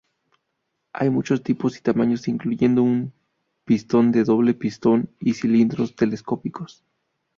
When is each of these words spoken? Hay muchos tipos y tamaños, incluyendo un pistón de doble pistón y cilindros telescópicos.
Hay 0.93 1.11
muchos 1.11 1.43
tipos 1.43 1.77
y 1.77 1.81
tamaños, 1.81 2.27
incluyendo 2.27 2.81
un 2.81 3.13
pistón 3.65 4.11
de 4.11 4.23
doble 4.23 4.55
pistón 4.55 5.11
y 5.19 5.35
cilindros 5.35 5.95
telescópicos. 5.95 6.83